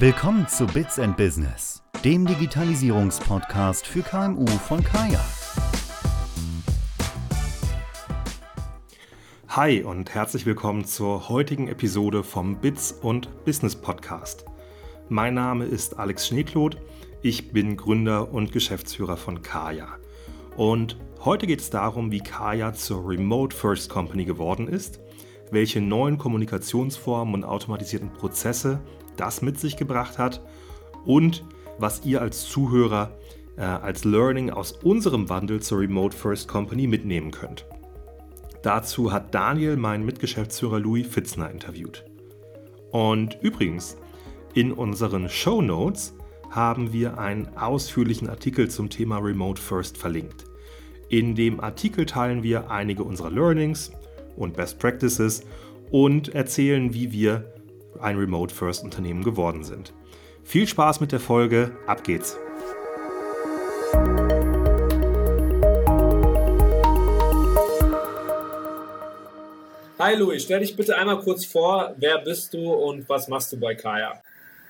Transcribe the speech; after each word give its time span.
Willkommen 0.00 0.48
zu 0.48 0.66
Bits 0.66 0.98
and 0.98 1.14
Business, 1.18 1.82
dem 2.02 2.24
Digitalisierungspodcast 2.24 3.86
für 3.86 4.00
KMU 4.00 4.46
von 4.46 4.82
Kaya. 4.82 5.22
Hi 9.48 9.82
und 9.82 10.14
herzlich 10.14 10.46
willkommen 10.46 10.86
zur 10.86 11.28
heutigen 11.28 11.68
Episode 11.68 12.24
vom 12.24 12.56
Bits 12.62 12.92
und 12.92 13.44
Business 13.44 13.76
Podcast. 13.76 14.46
Mein 15.10 15.34
Name 15.34 15.66
ist 15.66 15.98
Alex 15.98 16.28
Schneekloth, 16.28 16.78
ich 17.20 17.52
bin 17.52 17.76
Gründer 17.76 18.32
und 18.32 18.52
Geschäftsführer 18.52 19.18
von 19.18 19.42
Kaya. 19.42 19.88
Und 20.56 20.96
heute 21.26 21.46
geht 21.46 21.60
es 21.60 21.68
darum, 21.68 22.10
wie 22.10 22.20
Kaya 22.20 22.72
zur 22.72 23.06
Remote 23.06 23.54
First 23.54 23.90
Company 23.90 24.24
geworden 24.24 24.66
ist, 24.66 24.98
welche 25.50 25.80
neuen 25.80 26.18
Kommunikationsformen 26.18 27.34
und 27.34 27.44
automatisierten 27.44 28.12
Prozesse 28.12 28.80
das 29.16 29.42
mit 29.42 29.58
sich 29.58 29.76
gebracht 29.76 30.18
hat 30.18 30.40
und 31.04 31.44
was 31.78 32.04
ihr 32.04 32.20
als 32.20 32.44
Zuhörer 32.44 33.18
äh, 33.56 33.62
als 33.62 34.04
Learning 34.04 34.50
aus 34.50 34.72
unserem 34.72 35.28
Wandel 35.28 35.60
zur 35.60 35.80
Remote 35.80 36.16
First 36.16 36.48
Company 36.48 36.86
mitnehmen 36.86 37.30
könnt. 37.30 37.66
Dazu 38.62 39.12
hat 39.12 39.34
Daniel 39.34 39.76
meinen 39.76 40.04
Mitgeschäftsführer 40.04 40.80
Louis 40.80 41.06
Fitzner 41.06 41.50
interviewt. 41.50 42.04
Und 42.90 43.38
übrigens, 43.40 43.96
in 44.54 44.72
unseren 44.72 45.28
Show 45.28 45.62
Notes 45.62 46.14
haben 46.50 46.92
wir 46.92 47.18
einen 47.18 47.56
ausführlichen 47.56 48.28
Artikel 48.28 48.68
zum 48.68 48.90
Thema 48.90 49.18
Remote 49.18 49.60
First 49.60 49.96
verlinkt. 49.96 50.44
In 51.08 51.34
dem 51.34 51.60
Artikel 51.60 52.06
teilen 52.06 52.42
wir 52.42 52.70
einige 52.70 53.04
unserer 53.04 53.30
Learnings 53.30 53.92
und 54.36 54.56
Best 54.56 54.78
Practices 54.78 55.44
und 55.90 56.34
erzählen, 56.34 56.94
wie 56.94 57.12
wir 57.12 57.52
ein 58.00 58.16
Remote 58.16 58.54
First 58.54 58.84
Unternehmen 58.84 59.24
geworden 59.24 59.64
sind. 59.64 59.92
Viel 60.44 60.66
Spaß 60.66 61.00
mit 61.00 61.12
der 61.12 61.20
Folge, 61.20 61.72
ab 61.86 62.04
geht's! 62.04 62.38
Hi 69.98 70.16
Louis, 70.16 70.42
stell 70.42 70.60
dich 70.60 70.74
bitte 70.74 70.96
einmal 70.96 71.18
kurz 71.18 71.44
vor, 71.44 71.94
wer 71.98 72.18
bist 72.18 72.54
du 72.54 72.72
und 72.72 73.06
was 73.08 73.28
machst 73.28 73.52
du 73.52 73.60
bei 73.60 73.74
Kaya? 73.74 74.22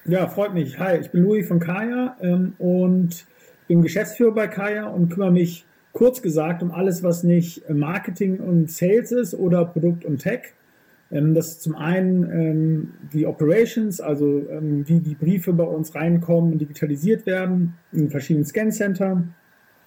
Ja, 0.04 0.26
freut 0.26 0.54
mich. 0.54 0.76
Hi, 0.78 0.98
ich 0.98 1.10
bin 1.10 1.22
Louis 1.22 1.46
von 1.46 1.60
Kaya 1.60 2.16
ähm, 2.20 2.54
und 2.58 3.24
bin 3.68 3.80
Geschäftsführer 3.80 4.32
bei 4.32 4.48
Kaya 4.48 4.88
und 4.88 5.10
kümmere 5.10 5.30
mich 5.30 5.64
kurz 5.92 6.22
gesagt 6.22 6.62
um 6.62 6.70
alles, 6.70 7.02
was 7.02 7.22
nicht 7.22 7.68
Marketing 7.68 8.38
und 8.38 8.70
Sales 8.70 9.12
ist 9.12 9.34
oder 9.34 9.64
Produkt 9.64 10.04
und 10.04 10.18
Tech. 10.18 10.52
Ähm, 11.10 11.34
das 11.34 11.48
ist 11.48 11.62
zum 11.62 11.74
einen 11.76 12.30
ähm, 12.30 12.92
die 13.12 13.26
Operations, 13.26 14.00
also 14.00 14.46
ähm, 14.48 14.88
wie 14.88 15.00
die 15.00 15.14
Briefe 15.14 15.52
bei 15.52 15.64
uns 15.64 15.94
reinkommen 15.94 16.52
und 16.52 16.58
digitalisiert 16.58 17.26
werden 17.26 17.74
in 17.92 18.10
verschiedenen 18.10 18.46
Scan-Centern. 18.46 19.34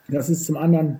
Das 0.10 0.30
ist 0.30 0.45
zum 0.45 0.58
anderen 0.58 1.00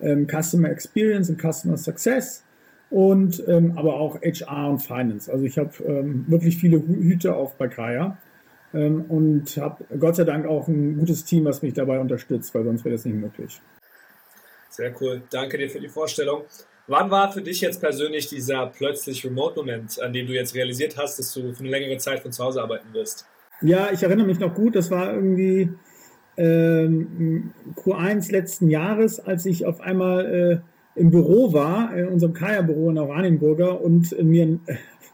Customer 0.00 0.70
Experience 0.70 1.30
und 1.30 1.40
Customer 1.40 1.76
Success 1.76 2.44
und 2.90 3.42
aber 3.48 3.94
auch 3.94 4.20
HR 4.20 4.70
und 4.70 4.80
Finance. 4.80 5.32
Also 5.32 5.44
ich 5.44 5.56
habe 5.56 5.70
wirklich 6.26 6.56
viele 6.58 6.78
Hüte 6.78 7.34
auf 7.34 7.56
bei 7.56 7.68
Kaya 7.68 8.18
und 8.72 9.44
habe 9.56 9.84
Gott 9.98 10.16
sei 10.16 10.24
Dank 10.24 10.46
auch 10.46 10.68
ein 10.68 10.98
gutes 10.98 11.24
Team, 11.24 11.46
was 11.46 11.62
mich 11.62 11.74
dabei 11.74 11.98
unterstützt, 12.00 12.54
weil 12.54 12.64
sonst 12.64 12.84
wäre 12.84 12.94
das 12.94 13.04
nicht 13.04 13.16
möglich. 13.16 13.60
Sehr 14.74 14.92
cool. 15.00 15.22
Danke 15.30 15.56
dir 15.56 15.70
für 15.70 15.78
die 15.78 15.88
Vorstellung. 15.88 16.42
Wann 16.88 17.10
war 17.10 17.32
für 17.32 17.42
dich 17.42 17.60
jetzt 17.60 17.80
persönlich 17.80 18.28
dieser 18.28 18.66
plötzlich 18.66 19.24
Remote-Moment, 19.24 20.02
an 20.02 20.12
dem 20.12 20.26
du 20.26 20.34
jetzt 20.34 20.54
realisiert 20.54 20.96
hast, 20.98 21.18
dass 21.18 21.32
du 21.32 21.52
für 21.54 21.60
eine 21.60 21.70
längere 21.70 21.96
Zeit 21.98 22.20
von 22.20 22.32
zu 22.32 22.42
Hause 22.44 22.60
arbeiten 22.60 22.92
wirst? 22.92 23.24
Ja, 23.62 23.90
ich 23.92 24.02
erinnere 24.02 24.26
mich 24.26 24.40
noch 24.40 24.52
gut. 24.52 24.74
Das 24.74 24.90
war 24.90 25.14
irgendwie 25.14 25.70
ähm, 26.36 27.52
Q1 27.76 28.32
letzten 28.32 28.68
Jahres, 28.68 29.20
als 29.20 29.46
ich 29.46 29.64
auf 29.64 29.80
einmal 29.80 30.26
äh, 30.26 31.00
im 31.00 31.10
Büro 31.10 31.52
war, 31.52 31.96
in 31.96 32.08
unserem 32.08 32.34
Kaya-Büro 32.34 32.90
in 32.90 32.98
Oranienburger 32.98 33.80
und 33.80 34.10
mir 34.22 34.42
einen 34.42 34.66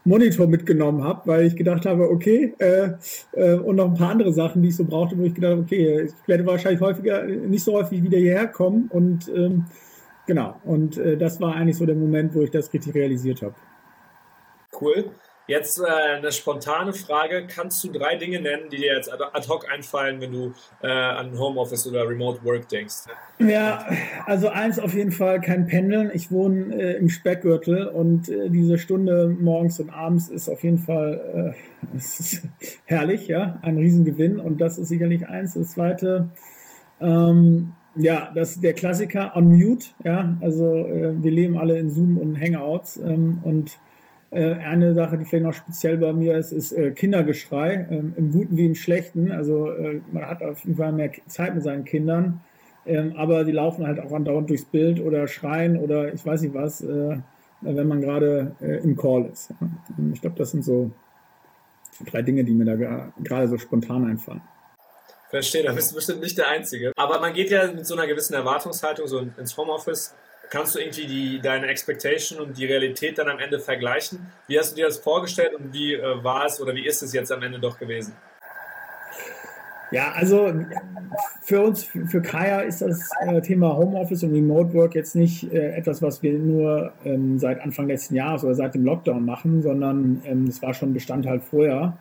Monitor 0.03 0.47
mitgenommen 0.47 1.03
habe, 1.03 1.21
weil 1.25 1.45
ich 1.45 1.55
gedacht 1.55 1.85
habe, 1.85 2.09
okay, 2.09 2.53
äh, 2.59 2.91
äh, 3.33 3.55
und 3.55 3.75
noch 3.75 3.85
ein 3.85 3.93
paar 3.93 4.11
andere 4.11 4.33
Sachen, 4.33 4.61
die 4.61 4.69
ich 4.69 4.75
so 4.75 4.83
brauchte, 4.83 5.17
wo 5.17 5.23
ich 5.23 5.35
gedacht 5.35 5.51
habe, 5.51 5.61
okay, 5.61 6.05
ich 6.05 6.27
werde 6.27 6.45
wahrscheinlich 6.45 6.81
häufiger, 6.81 7.23
nicht 7.23 7.63
so 7.63 7.73
häufig 7.73 8.01
wieder 8.01 8.17
hierher 8.17 8.47
kommen 8.47 8.87
und 8.91 9.27
ähm, 9.35 9.65
Genau, 10.27 10.55
und 10.63 10.97
äh, 10.97 11.17
das 11.17 11.41
war 11.41 11.55
eigentlich 11.55 11.77
so 11.77 11.85
der 11.85 11.95
Moment, 11.95 12.33
wo 12.33 12.41
ich 12.41 12.51
das 12.51 12.71
richtig 12.71 12.93
realisiert 12.95 13.41
habe. 13.41 13.55
Cool. 14.79 15.11
Jetzt 15.51 15.81
äh, 15.81 16.15
eine 16.15 16.31
spontane 16.31 16.93
Frage. 16.93 17.45
Kannst 17.45 17.83
du 17.83 17.91
drei 17.91 18.15
Dinge 18.15 18.39
nennen, 18.39 18.69
die 18.71 18.77
dir 18.77 18.95
jetzt 18.95 19.11
ad 19.11 19.49
hoc 19.49 19.69
einfallen, 19.69 20.21
wenn 20.21 20.31
du 20.31 20.53
äh, 20.81 20.87
an 20.87 21.37
Homeoffice 21.37 21.85
oder 21.87 22.07
Remote 22.07 22.41
Work 22.45 22.69
denkst? 22.69 23.03
Ja, 23.37 23.85
also 24.25 24.47
eins 24.47 24.79
auf 24.79 24.93
jeden 24.93 25.11
Fall 25.11 25.41
kein 25.41 25.67
Pendeln. 25.67 26.09
Ich 26.13 26.31
wohne 26.31 26.73
äh, 26.73 26.93
im 26.95 27.09
Speckgürtel 27.09 27.87
und 27.87 28.29
äh, 28.29 28.49
diese 28.49 28.77
Stunde 28.77 29.27
morgens 29.27 29.77
und 29.81 29.89
abends 29.89 30.29
ist 30.29 30.47
auf 30.47 30.63
jeden 30.63 30.77
Fall 30.77 31.53
äh, 31.93 31.99
herrlich, 32.85 33.27
ja, 33.27 33.59
ein 33.61 33.77
Riesengewinn 33.77 34.39
und 34.39 34.61
das 34.61 34.77
ist 34.77 34.87
sicherlich 34.87 35.27
eins. 35.27 35.55
Das 35.55 35.71
zweite, 35.71 36.29
ähm, 37.01 37.73
ja, 37.95 38.31
das 38.33 38.51
ist 38.51 38.63
der 38.63 38.71
Klassiker 38.71 39.35
on 39.35 39.49
mute. 39.49 39.87
Ja, 40.05 40.37
also 40.39 40.77
äh, 40.77 41.21
wir 41.21 41.31
leben 41.31 41.57
alle 41.57 41.77
in 41.77 41.89
Zoom 41.89 42.17
und 42.17 42.39
Hangouts. 42.39 42.95
Ähm, 42.95 43.39
und 43.43 43.77
eine 44.31 44.93
Sache, 44.93 45.17
die 45.17 45.25
vielleicht 45.25 45.43
noch 45.43 45.53
speziell 45.53 45.97
bei 45.97 46.13
mir 46.13 46.37
ist, 46.37 46.53
ist 46.53 46.71
äh, 46.71 46.91
Kindergeschrei, 46.91 47.85
ähm, 47.91 48.13
im 48.15 48.31
Guten 48.31 48.55
wie 48.55 48.65
im 48.65 48.75
Schlechten. 48.75 49.31
Also 49.31 49.71
äh, 49.71 49.99
man 50.11 50.25
hat 50.25 50.41
auf 50.41 50.63
jeden 50.63 50.77
Fall 50.77 50.93
mehr 50.93 51.11
Zeit 51.27 51.53
mit 51.53 51.63
seinen 51.63 51.83
Kindern, 51.83 52.39
ähm, 52.85 53.13
aber 53.17 53.43
die 53.43 53.51
laufen 53.51 53.85
halt 53.85 53.99
auch 53.99 54.13
andauernd 54.13 54.49
durchs 54.49 54.65
Bild 54.65 55.01
oder 55.01 55.27
schreien 55.27 55.77
oder 55.77 56.13
ich 56.13 56.25
weiß 56.25 56.41
nicht 56.43 56.53
was, 56.53 56.81
äh, 56.81 57.17
wenn 57.61 57.87
man 57.87 58.01
gerade 58.01 58.55
äh, 58.61 58.77
im 58.77 58.95
Call 58.95 59.25
ist. 59.25 59.53
Ich 60.13 60.21
glaube, 60.21 60.37
das 60.37 60.51
sind 60.51 60.63
so 60.63 60.91
drei 62.05 62.21
Dinge, 62.21 62.45
die 62.45 62.53
mir 62.53 62.65
da 62.65 63.11
gerade 63.21 63.47
so 63.49 63.57
spontan 63.57 64.05
einfallen. 64.05 64.41
Verstehe, 65.29 65.63
da 65.63 65.71
bist 65.71 65.91
du 65.91 65.95
bestimmt 65.95 66.21
nicht 66.21 66.37
der 66.37 66.49
Einzige. 66.49 66.91
Aber 66.95 67.19
man 67.19 67.33
geht 67.33 67.49
ja 67.49 67.71
mit 67.71 67.85
so 67.85 67.95
einer 67.95 68.07
gewissen 68.07 68.33
Erwartungshaltung 68.33 69.07
so 69.07 69.19
ins 69.19 69.55
Homeoffice. 69.55 70.13
Kannst 70.51 70.75
du 70.75 70.79
irgendwie 70.79 71.07
die, 71.07 71.39
deine 71.41 71.67
Expectation 71.67 72.41
und 72.41 72.57
die 72.57 72.65
Realität 72.65 73.17
dann 73.17 73.29
am 73.29 73.39
Ende 73.39 73.57
vergleichen? 73.57 74.19
Wie 74.47 74.59
hast 74.59 74.73
du 74.73 74.75
dir 74.75 74.87
das 74.87 74.97
vorgestellt 74.97 75.53
und 75.55 75.73
wie 75.73 75.93
äh, 75.93 76.23
war 76.23 76.45
es 76.45 76.59
oder 76.59 76.75
wie 76.75 76.85
ist 76.85 77.01
es 77.01 77.13
jetzt 77.13 77.31
am 77.31 77.41
Ende 77.41 77.57
doch 77.57 77.79
gewesen? 77.79 78.13
Ja, 79.91 80.11
also 80.11 80.53
für 81.41 81.61
uns, 81.61 81.85
für 81.85 82.21
Kaya 82.21 82.61
ist 82.61 82.81
das 82.81 83.09
äh, 83.21 83.39
Thema 83.41 83.77
Homeoffice 83.77 84.23
und 84.23 84.33
Remote 84.33 84.73
Work 84.73 84.93
jetzt 84.93 85.15
nicht 85.15 85.51
äh, 85.53 85.71
etwas, 85.73 86.01
was 86.01 86.21
wir 86.21 86.33
nur 86.33 86.91
ähm, 87.05 87.39
seit 87.39 87.61
Anfang 87.61 87.87
letzten 87.87 88.15
Jahres 88.15 88.43
oder 88.43 88.55
seit 88.55 88.73
dem 88.73 88.83
Lockdown 88.83 89.23
machen, 89.23 89.61
sondern 89.61 90.21
ähm, 90.25 90.47
das 90.47 90.61
war 90.61 90.73
schon 90.73 90.93
Bestandteil 90.93 91.39
vorher, 91.39 91.97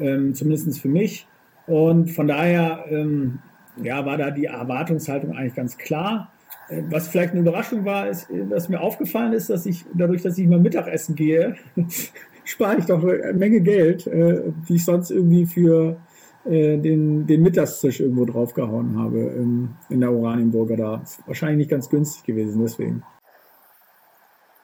ähm, 0.00 0.34
zumindest 0.34 0.80
für 0.80 0.88
mich. 0.88 1.28
Und 1.68 2.10
von 2.10 2.26
daher 2.26 2.86
ähm, 2.88 3.38
ja, 3.80 4.04
war 4.04 4.16
da 4.16 4.32
die 4.32 4.46
Erwartungshaltung 4.46 5.36
eigentlich 5.36 5.54
ganz 5.54 5.78
klar. 5.78 6.32
Äh, 6.68 6.82
was 6.88 7.08
vielleicht 7.08 7.32
eine 7.32 7.40
Überraschung 7.40 7.84
war, 7.84 8.08
ist, 8.08 8.28
was 8.30 8.68
mir 8.68 8.80
aufgefallen 8.80 9.32
ist, 9.32 9.50
dass 9.50 9.66
ich 9.66 9.84
dadurch, 9.94 10.22
dass 10.22 10.38
ich 10.38 10.46
mal 10.46 10.58
Mittagessen 10.58 11.14
gehe, 11.14 11.56
spare 12.44 12.78
ich 12.78 12.86
doch 12.86 13.02
eine 13.02 13.32
Menge 13.32 13.60
Geld, 13.60 14.06
äh, 14.06 14.42
die 14.68 14.76
ich 14.76 14.84
sonst 14.84 15.10
irgendwie 15.10 15.46
für 15.46 15.96
äh, 16.44 16.76
den, 16.78 17.26
den 17.26 17.42
Mittagstisch 17.42 18.00
irgendwo 18.00 18.26
draufgehauen 18.26 18.98
habe 18.98 19.18
ähm, 19.18 19.76
in 19.88 20.00
der 20.00 20.12
Oranienburger 20.12 20.76
da. 20.76 21.00
Ist 21.02 21.26
wahrscheinlich 21.26 21.58
nicht 21.58 21.70
ganz 21.70 21.88
günstig 21.88 22.24
gewesen, 22.24 22.62
deswegen. 22.62 23.02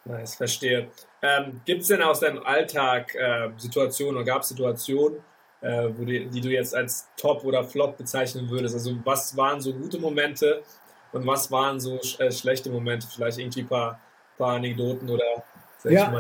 Nice, 0.04 0.34
verstehe. 0.34 0.88
Ähm, 1.22 1.60
Gibt 1.64 1.82
es 1.82 1.88
denn 1.88 2.02
aus 2.02 2.20
deinem 2.20 2.42
Alltag 2.42 3.14
äh, 3.14 3.50
Situationen 3.56 4.16
oder 4.16 4.24
gab 4.24 4.42
es 4.42 4.48
Situationen, 4.48 5.18
äh, 5.60 5.90
die, 6.00 6.28
die, 6.28 6.40
du 6.40 6.48
jetzt 6.48 6.74
als 6.74 7.08
Top 7.16 7.44
oder 7.44 7.64
Flop 7.64 7.96
bezeichnen 7.96 8.50
würdest? 8.50 8.74
Also 8.74 8.96
was 9.04 9.36
waren 9.36 9.60
so 9.60 9.72
gute 9.72 9.98
Momente 9.98 10.62
und 11.12 11.26
was 11.26 11.50
waren 11.50 11.80
so 11.80 11.98
sch 12.02 12.20
äh, 12.20 12.30
schlechte 12.30 12.70
Momente? 12.70 13.06
Vielleicht 13.12 13.38
irgendwie 13.38 13.60
ein 13.60 13.68
paar, 13.68 14.00
paar 14.38 14.56
Anekdoten 14.56 15.08
oder 15.10 15.24
ja, 15.88 16.12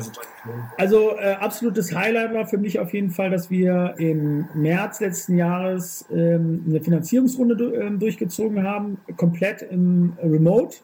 also 0.78 1.18
äh, 1.18 1.34
absolutes 1.34 1.94
Highlight 1.94 2.32
war 2.32 2.46
für 2.46 2.56
mich 2.56 2.78
auf 2.78 2.94
jeden 2.94 3.10
Fall, 3.10 3.30
dass 3.30 3.50
wir 3.50 3.94
im 3.98 4.48
März 4.54 5.00
letzten 5.00 5.36
Jahres 5.36 6.06
ähm, 6.10 6.64
eine 6.66 6.80
Finanzierungsrunde 6.80 7.74
äh, 7.74 7.90
durchgezogen 7.90 8.62
haben, 8.62 8.98
komplett 9.18 9.60
im 9.60 10.14
Remote, 10.22 10.78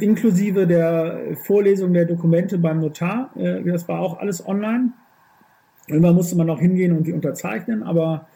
inklusive 0.00 0.66
der 0.66 1.36
Vorlesung 1.44 1.92
der 1.92 2.06
Dokumente 2.06 2.58
beim 2.58 2.80
Notar. 2.80 3.30
Äh, 3.36 3.62
das 3.62 3.86
war 3.86 4.00
auch 4.00 4.18
alles 4.18 4.44
online. 4.44 4.92
Irgendwann 5.86 6.16
musste 6.16 6.36
man 6.36 6.48
noch 6.48 6.58
hingehen 6.58 6.96
und 6.96 7.06
die 7.06 7.12
unterzeichnen, 7.12 7.84
aber 7.84 8.26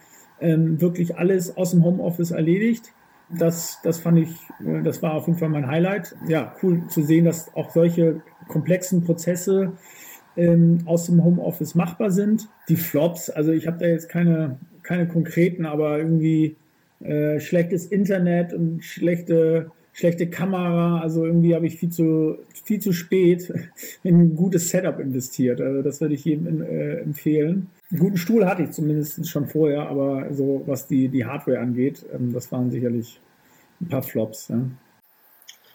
ähm, 0.40 0.80
wirklich 0.80 1.16
alles 1.16 1.56
aus 1.56 1.72
dem 1.72 1.84
Homeoffice 1.84 2.30
erledigt. 2.30 2.92
Das, 3.28 3.78
das 3.82 4.00
fand 4.00 4.18
ich, 4.18 4.30
äh, 4.64 4.82
das 4.82 5.02
war 5.02 5.14
auf 5.14 5.26
jeden 5.26 5.38
Fall 5.38 5.48
mein 5.48 5.66
Highlight. 5.66 6.14
Ja, 6.26 6.54
cool 6.62 6.86
zu 6.88 7.02
sehen, 7.02 7.24
dass 7.24 7.54
auch 7.54 7.70
solche 7.70 8.22
komplexen 8.48 9.04
Prozesse 9.04 9.72
ähm, 10.36 10.80
aus 10.86 11.06
dem 11.06 11.22
Homeoffice 11.22 11.74
machbar 11.74 12.10
sind. 12.10 12.48
Die 12.68 12.76
Flops, 12.76 13.30
also 13.30 13.52
ich 13.52 13.66
habe 13.66 13.78
da 13.78 13.86
jetzt 13.86 14.08
keine, 14.08 14.58
keine 14.82 15.06
konkreten, 15.06 15.66
aber 15.66 15.98
irgendwie 15.98 16.56
äh, 17.00 17.40
schlechtes 17.40 17.86
Internet 17.86 18.52
und 18.52 18.84
schlechte, 18.84 19.70
schlechte 19.92 20.28
Kamera. 20.28 21.00
Also 21.00 21.24
irgendwie 21.24 21.54
habe 21.54 21.66
ich 21.66 21.76
viel 21.76 21.90
zu, 21.90 22.38
viel 22.64 22.80
zu 22.80 22.92
spät 22.92 23.52
in 24.02 24.20
ein 24.20 24.36
gutes 24.36 24.68
Setup 24.70 24.98
investiert. 24.98 25.60
Also 25.60 25.82
das 25.82 26.00
würde 26.00 26.14
ich 26.14 26.24
jedem 26.24 26.62
äh, 26.62 26.98
empfehlen. 27.00 27.70
Einen 27.90 28.00
guten 28.00 28.16
Stuhl 28.16 28.46
hatte 28.46 28.62
ich 28.62 28.70
zumindest 28.70 29.28
schon 29.28 29.46
vorher, 29.46 29.88
aber 29.88 30.32
so 30.32 30.62
was 30.66 30.86
die, 30.86 31.08
die 31.08 31.26
Hardware 31.26 31.58
angeht, 31.58 32.04
ähm, 32.12 32.32
das 32.32 32.50
waren 32.50 32.70
sicherlich 32.70 33.20
ein 33.80 33.88
paar 33.88 34.02
Flops. 34.02 34.48
Ja. 34.48 34.62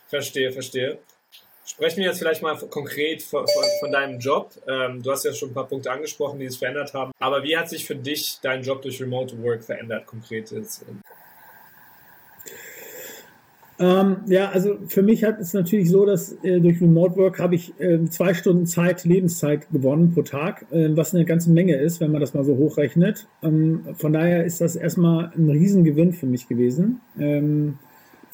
Verstehe, 0.08 0.52
verstehe. 0.52 0.98
Sprechen 1.66 1.98
wir 1.98 2.06
jetzt 2.06 2.20
vielleicht 2.20 2.42
mal 2.42 2.56
konkret 2.56 3.22
von, 3.22 3.46
von, 3.46 3.64
von 3.82 3.92
deinem 3.92 4.20
Job. 4.20 4.52
Ähm, 4.70 5.04
du 5.04 5.12
hast 5.12 5.26
ja 5.26 5.34
schon 5.34 5.50
ein 5.50 5.54
paar 5.54 5.68
Punkte 5.68 5.92
angesprochen, 5.92 6.40
die 6.40 6.46
es 6.46 6.56
verändert 6.56 6.94
haben. 6.94 7.12
Aber 7.20 7.44
wie 7.44 7.58
hat 7.58 7.70
sich 7.70 7.86
für 7.86 7.96
dich 7.96 8.40
dein 8.42 8.64
Job 8.64 8.82
durch 8.82 9.02
Remote 9.02 9.38
Work 9.44 9.64
verändert, 9.64 10.06
konkret 10.06 10.50
jetzt? 10.52 10.86
Ähm, 13.80 14.18
ja, 14.26 14.50
also 14.50 14.78
für 14.88 15.04
mich 15.04 15.24
hat 15.24 15.40
es 15.40 15.54
natürlich 15.54 15.90
so, 15.90 16.06
dass 16.06 16.34
äh, 16.44 16.60
durch 16.60 16.82
Remote 16.82 17.16
Work 17.16 17.40
habe 17.40 17.56
ich 17.56 17.80
äh, 17.80 18.04
zwei 18.06 18.34
Stunden 18.34 18.66
Zeit, 18.66 19.04
Lebenszeit 19.04 19.70
gewonnen 19.72 20.14
pro 20.14 20.24
Tag, 20.24 20.66
äh, 20.72 20.90
was 20.96 21.14
eine 21.14 21.26
ganze 21.26 21.52
Menge 21.52 21.76
ist, 21.76 22.00
wenn 22.00 22.12
man 22.12 22.22
das 22.22 22.34
mal 22.34 22.44
so 22.44 22.58
hochrechnet. 22.58 23.28
Ähm, 23.44 23.82
von 23.96 24.14
daher 24.14 24.46
ist 24.46 24.62
das 24.62 24.76
erstmal 24.76 25.32
ein 25.38 25.50
Riesengewinn 25.50 26.14
für 26.14 26.26
mich 26.26 26.48
gewesen. 26.48 27.02
Ähm, 27.20 27.78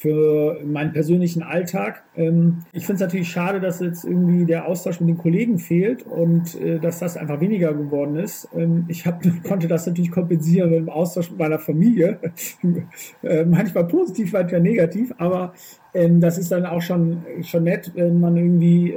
für 0.04 0.60
meinen 0.66 0.92
persönlichen 0.92 1.44
Alltag. 1.44 2.04
Ähm, 2.18 2.64
ich 2.74 2.86
finde 2.86 2.96
es 2.96 3.00
natürlich 3.08 3.30
schade, 3.30 3.62
dass 3.62 3.80
jetzt 3.80 4.04
irgendwie 4.04 4.44
der 4.44 4.68
Austausch 4.68 5.00
mit 5.00 5.08
den 5.08 5.18
Kollegen 5.18 5.60
fehlt 5.60 6.06
und 6.06 6.60
äh, 6.60 6.78
dass 6.78 7.00
das 7.00 7.16
einfach 7.16 7.40
weniger 7.40 7.74
geworden 7.74 8.18
ist. 8.18 8.50
Ähm, 8.54 8.84
ich 8.90 9.08
hab, 9.08 9.24
konnte 9.48 9.70
das 9.70 9.88
natürlich 9.88 10.12
kompensieren 10.12 10.72
mit 10.72 10.80
dem 10.80 10.90
Austausch 10.90 11.30
mit 11.30 11.40
meiner 11.40 11.58
Familie. 11.58 12.20
äh, 13.24 13.46
manchmal 13.46 13.88
positiv, 13.88 14.34
manchmal 14.34 14.60
negativ, 14.60 15.14
aber 15.20 15.54
ähm, 15.94 16.20
das 16.20 16.38
ist 16.38 16.52
dann 16.52 16.66
auch 16.66 16.82
schon, 16.82 17.24
schon 17.44 17.64
nett, 17.64 17.94
wenn 17.96 18.20
man 18.20 18.36
irgendwie 18.36 18.94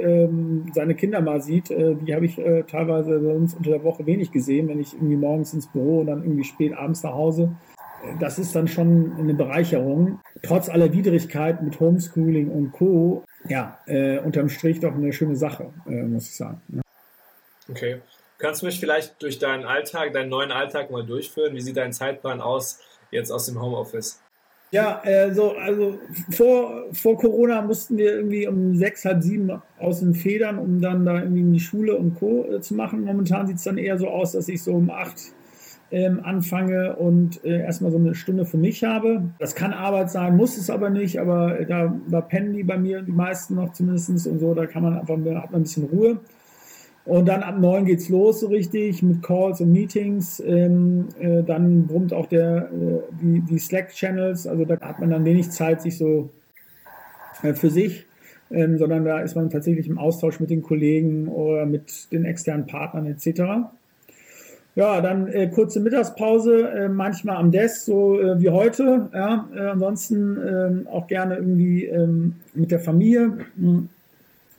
seine 0.73 0.95
Kinder 0.95 1.21
mal 1.21 1.41
sieht. 1.41 1.71
Äh, 1.71 1.95
die 1.95 2.13
habe 2.13 2.25
ich 2.25 2.35
teilweise 2.69 3.21
sonst 3.21 3.55
unter 3.55 3.69
der 3.69 3.83
Woche 3.85 4.05
wenig 4.05 4.33
gesehen, 4.33 4.67
wenn 4.67 4.81
ich 4.81 4.93
irgendwie 4.93 5.15
morgens 5.15 5.53
ins 5.53 5.67
Büro 5.67 6.01
und 6.01 6.07
dann 6.07 6.23
irgendwie 6.23 6.43
spät 6.43 6.73
abends 6.77 7.01
nach 7.03 7.13
Hause 7.13 7.51
das 8.19 8.39
ist 8.39 8.55
dann 8.55 8.67
schon 8.67 9.13
eine 9.17 9.33
Bereicherung. 9.33 10.19
Trotz 10.43 10.69
aller 10.69 10.91
Widrigkeit 10.91 11.61
mit 11.61 11.79
Homeschooling 11.79 12.49
und 12.49 12.71
Co. 12.71 13.23
Ja, 13.47 13.79
äh, 13.85 14.19
unterm 14.19 14.49
Strich 14.49 14.79
doch 14.79 14.93
eine 14.93 15.13
schöne 15.13 15.35
Sache, 15.35 15.73
äh, 15.87 16.03
muss 16.03 16.27
ich 16.27 16.35
sagen. 16.35 16.61
Ja. 16.69 16.81
Okay. 17.69 18.01
Kannst 18.39 18.61
du 18.61 18.67
mich 18.67 18.79
vielleicht 18.79 19.21
durch 19.21 19.39
deinen 19.39 19.65
Alltag, 19.65 20.13
deinen 20.13 20.29
neuen 20.29 20.51
Alltag 20.51 20.91
mal 20.91 21.05
durchführen? 21.05 21.55
Wie 21.55 21.61
sieht 21.61 21.77
dein 21.77 21.91
Zeitplan 21.91 22.39
aus 22.39 22.79
jetzt 23.09 23.31
aus 23.31 23.47
dem 23.47 23.59
Homeoffice? 23.59 24.21
Ja, 24.71 25.01
äh, 25.05 25.33
so, 25.33 25.53
also 25.53 25.97
vor, 26.29 26.87
vor 26.91 27.17
Corona 27.17 27.61
mussten 27.61 27.97
wir 27.97 28.11
irgendwie 28.15 28.47
um 28.47 28.75
sechs, 28.75 29.05
halb 29.05 29.23
sieben 29.23 29.61
aus 29.79 30.01
den 30.01 30.13
Federn, 30.13 30.59
um 30.59 30.81
dann 30.81 31.05
da 31.05 31.19
irgendwie 31.19 31.39
in 31.39 31.53
die 31.53 31.59
Schule 31.61 31.95
und 31.95 32.15
Co. 32.15 32.45
Äh, 32.51 32.59
zu 32.59 32.75
machen. 32.75 33.05
Momentan 33.05 33.47
sieht 33.47 33.57
es 33.57 33.63
dann 33.63 33.77
eher 33.77 33.97
so 33.97 34.09
aus, 34.09 34.33
dass 34.33 34.49
ich 34.49 34.61
so 34.61 34.73
um 34.73 34.89
acht 34.89 35.17
ähm, 35.91 36.21
anfange 36.23 36.95
und 36.95 37.43
äh, 37.45 37.61
erstmal 37.61 37.91
so 37.91 37.97
eine 37.97 38.15
Stunde 38.15 38.45
für 38.45 38.57
mich 38.57 38.83
habe. 38.83 39.23
Das 39.39 39.55
kann 39.55 39.73
Arbeit 39.73 40.09
sein, 40.09 40.35
muss 40.35 40.57
es 40.57 40.69
aber 40.69 40.89
nicht, 40.89 41.19
aber 41.19 41.65
da, 41.67 41.93
da 42.09 42.21
pennen 42.21 42.53
die 42.53 42.63
bei 42.63 42.77
mir 42.77 43.01
die 43.01 43.11
meisten 43.11 43.55
noch 43.55 43.73
zumindest 43.73 44.27
und 44.27 44.39
so, 44.39 44.53
da 44.53 44.65
kann 44.65 44.83
man 44.83 44.99
einfach, 44.99 45.15
hat 45.15 45.51
man 45.51 45.61
ein 45.61 45.63
bisschen 45.63 45.85
Ruhe. 45.85 46.19
Und 47.07 47.29
dann 47.29 47.41
ab 47.41 47.57
neun 47.57 47.85
geht's 47.85 48.09
los 48.09 48.41
so 48.41 48.47
richtig 48.47 49.01
mit 49.01 49.23
Calls 49.23 49.61
und 49.61 49.71
Meetings. 49.71 50.41
Ähm, 50.45 51.07
äh, 51.19 51.41
dann 51.41 51.87
brummt 51.87 52.11
auch 52.11 52.25
der, 52.25 52.69
äh, 52.69 52.99
die, 53.21 53.39
die 53.39 53.59
Slack-Channels, 53.59 54.45
also 54.45 54.65
da 54.65 54.77
hat 54.81 54.99
man 54.99 55.11
dann 55.11 55.23
wenig 55.23 55.49
Zeit, 55.51 55.81
sich 55.81 55.97
so 55.97 56.29
äh, 57.43 57.53
für 57.53 57.69
sich, 57.69 58.05
ähm, 58.51 58.77
sondern 58.77 59.05
da 59.05 59.21
ist 59.21 59.35
man 59.35 59.49
tatsächlich 59.49 59.87
im 59.87 59.97
Austausch 59.97 60.41
mit 60.41 60.49
den 60.49 60.61
Kollegen 60.61 61.29
oder 61.29 61.65
mit 61.65 62.11
den 62.11 62.25
externen 62.25 62.67
Partnern 62.67 63.05
etc. 63.05 63.69
Ja, 64.77 65.01
dann 65.01 65.27
äh, 65.29 65.47
kurze 65.47 65.79
Mittagspause, 65.79 66.69
äh, 66.69 66.87
manchmal 66.87 67.37
am 67.37 67.49
Desk, 67.49 67.83
so 67.83 68.21
äh, 68.21 68.39
wie 68.39 68.51
heute. 68.51 69.09
Ja, 69.11 69.49
äh, 69.55 69.59
ansonsten 69.61 70.37
ähm, 70.47 70.87
auch 70.87 71.07
gerne 71.07 71.37
irgendwie 71.37 71.85
ähm, 71.85 72.35
mit 72.53 72.69
der 72.69 72.79
Familie. 72.79 73.39
Und 73.57 73.89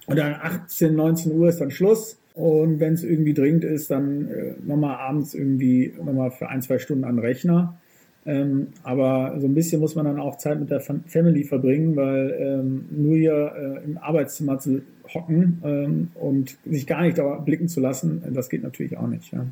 dann 0.09 0.35
18, 0.43 0.97
19 0.97 1.39
Uhr 1.39 1.49
ist 1.49 1.61
dann 1.61 1.71
Schluss. 1.71 2.19
Und 2.35 2.81
wenn 2.81 2.95
es 2.95 3.05
irgendwie 3.05 3.33
dringend 3.33 3.63
ist, 3.63 3.93
dann 3.93 4.29
äh, 4.29 4.55
nochmal 4.67 4.97
abends 4.97 5.35
irgendwie 5.35 5.95
nochmal 6.05 6.33
für 6.33 6.49
ein, 6.49 6.63
zwei 6.63 6.81
Stunden 6.81 7.05
an 7.05 7.15
den 7.15 7.25
Rechner. 7.25 7.79
Ähm, 8.27 8.67
aber 8.83 9.37
so 9.39 9.47
ein 9.47 9.55
bisschen 9.55 9.81
muss 9.81 9.95
man 9.95 10.05
dann 10.05 10.19
auch 10.19 10.39
Zeit 10.39 10.59
mit 10.59 10.69
der 10.69 10.81
Family 10.81 11.45
verbringen, 11.45 11.95
weil 11.95 12.37
ähm, 12.41 12.87
nur 12.91 13.15
hier 13.15 13.53
äh, 13.57 13.85
im 13.85 13.99
Arbeitszimmer 13.99 14.59
zu 14.59 14.83
hocken 15.15 15.63
ähm, 15.65 16.09
und 16.17 16.59
sich 16.65 16.89
gar 16.89 17.03
nicht 17.03 17.19
da 17.19 17.37
blicken 17.37 17.69
zu 17.69 17.79
lassen, 17.79 18.21
das 18.35 18.49
geht 18.49 18.65
natürlich 18.65 18.99
auch 18.99 19.07
nicht. 19.07 19.33
Ja. 19.33 19.47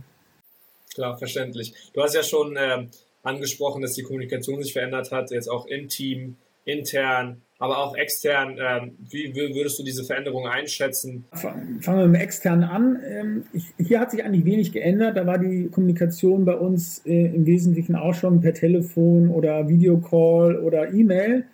Klar, 0.96 1.18
verständlich. 1.18 1.74
Du 1.92 2.02
hast 2.02 2.14
ja 2.14 2.22
schon 2.22 2.56
äh, 2.56 2.86
angesprochen, 3.22 3.82
dass 3.82 3.92
die 3.92 4.02
Kommunikation 4.02 4.62
sich 4.62 4.72
verändert 4.72 5.12
hat, 5.12 5.30
jetzt 5.30 5.46
auch 5.46 5.66
im 5.66 5.88
Team, 5.88 6.36
intern, 6.64 7.42
aber 7.58 7.78
auch 7.78 7.94
extern. 7.94 8.56
Ähm, 8.58 8.92
wie 9.10 9.34
würdest 9.34 9.78
du 9.78 9.82
diese 9.82 10.04
Veränderung 10.04 10.48
einschätzen? 10.48 11.26
Fangen 11.32 11.80
wir 11.82 12.06
mit 12.08 12.22
extern 12.22 12.64
an. 12.64 12.98
Ähm, 13.06 13.44
ich, 13.52 13.74
hier 13.76 14.00
hat 14.00 14.10
sich 14.10 14.24
eigentlich 14.24 14.46
wenig 14.46 14.72
geändert. 14.72 15.18
Da 15.18 15.26
war 15.26 15.36
die 15.36 15.68
Kommunikation 15.68 16.46
bei 16.46 16.54
uns 16.54 17.04
äh, 17.04 17.26
im 17.26 17.44
Wesentlichen 17.44 17.94
auch 17.94 18.14
schon 18.14 18.40
per 18.40 18.54
Telefon 18.54 19.28
oder 19.28 19.68
Videocall 19.68 20.58
oder 20.58 20.94
E-Mail. 20.94 21.44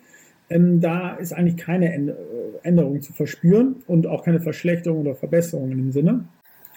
Ähm, 0.49 0.79
da 0.79 1.15
ist 1.15 1.33
eigentlich 1.33 1.57
keine 1.57 2.15
Änderung 2.63 3.01
zu 3.01 3.11
verspüren 3.11 3.83
und 3.87 4.07
auch 4.07 4.23
keine 4.23 4.39
Verschlechterung 4.39 5.01
oder 5.01 5.15
Verbesserung 5.15 5.69
in 5.69 5.77
dem 5.79 5.91
Sinne. 5.91 6.29